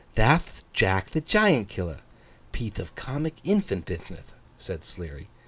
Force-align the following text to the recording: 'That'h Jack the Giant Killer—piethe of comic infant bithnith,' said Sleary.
'That'h 0.15 0.63
Jack 0.73 1.11
the 1.11 1.21
Giant 1.21 1.69
Killer—piethe 1.69 2.79
of 2.79 2.95
comic 2.95 3.35
infant 3.43 3.85
bithnith,' 3.85 4.33
said 4.57 4.83
Sleary. 4.83 5.27